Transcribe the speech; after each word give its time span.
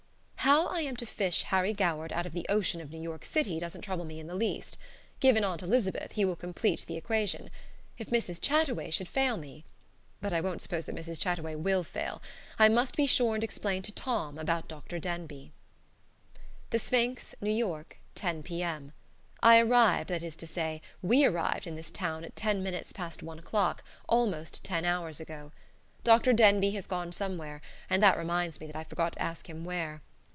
How 0.45 0.67
I 0.67 0.81
am 0.81 0.97
to 0.97 1.05
fish 1.05 1.43
Harry 1.43 1.71
Goward 1.71 2.11
out 2.11 2.25
of 2.25 2.33
the 2.33 2.47
ocean 2.49 2.81
of 2.81 2.89
New 2.89 3.01
York 3.01 3.23
city 3.23 3.59
doesn't 3.59 3.83
trouble 3.83 4.05
me 4.05 4.19
in 4.19 4.25
the 4.25 4.33
least. 4.35 4.75
Given 5.19 5.43
Aunt 5.43 5.61
Elizabeth, 5.61 6.13
he 6.13 6.25
will 6.25 6.35
complete 6.35 6.81
the 6.85 6.97
equation. 6.97 7.51
If 7.99 8.09
Mrs. 8.09 8.41
Chataway 8.41 8.89
should 8.91 9.07
fail 9.07 9.37
me 9.37 9.63
But 10.19 10.33
I 10.33 10.41
won't 10.41 10.61
suppose 10.61 10.85
that 10.85 10.95
Mrs. 10.95 11.21
Chataway 11.21 11.55
will 11.55 11.83
fail. 11.83 12.23
I 12.57 12.69
must 12.69 12.97
be 12.97 13.05
sure 13.05 13.35
and 13.35 13.43
explain 13.43 13.83
to 13.83 13.91
Tom 13.91 14.39
about 14.39 14.67
Dr. 14.67 14.99
Denbigh. 14.99 15.51
"The 16.71 16.79
Sphinx," 16.79 17.35
New 17.39 17.53
York, 17.53 17.99
10 18.15 18.41
P.M. 18.41 18.93
I 19.43 19.59
arrived 19.59 20.09
that 20.09 20.23
is 20.23 20.35
to 20.37 20.47
say, 20.47 20.81
we 21.03 21.23
arrived 21.23 21.67
in 21.67 21.75
this 21.75 21.91
town 21.91 22.25
at 22.25 22.35
ten 22.35 22.63
minutes 22.63 22.91
past 22.91 23.21
one 23.21 23.37
o'clock, 23.37 23.83
almost 24.09 24.63
ten 24.63 24.85
hours 24.85 25.19
ago. 25.19 25.51
Dr. 26.03 26.33
Denbigh 26.33 26.73
has 26.73 26.87
gone 26.87 27.11
somewhere 27.11 27.61
and 27.91 28.01
that 28.01 28.17
reminds 28.17 28.59
me 28.59 28.65
that 28.65 28.75
I 28.75 28.83
forgot 28.83 29.13
to 29.13 29.21
ask 29.21 29.47
him 29.47 29.63
where. 29.63 30.01